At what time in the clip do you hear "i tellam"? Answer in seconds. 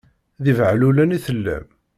1.17-1.65